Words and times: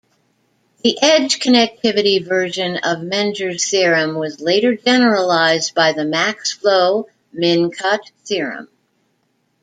The 0.83 0.99
edge-connectivity 0.99 2.27
version 2.27 2.77
of 2.77 3.03
Menger's 3.03 3.69
theorem 3.69 4.15
was 4.15 4.39
later 4.41 4.75
generalized 4.75 5.75
by 5.75 5.93
the 5.93 6.05
max-flow 6.05 7.05
min-cut 7.31 8.09
theorem. 8.25 8.67